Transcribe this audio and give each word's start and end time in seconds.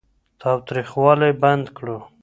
تاوتريخوالی 0.41 1.31
بند 1.41 1.65
کړو. 1.77 1.97